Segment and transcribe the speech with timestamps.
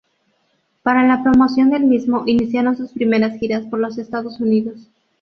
[0.81, 4.87] Para la promoción del mismo iniciaron sus primeras giras por los Estados Unidos.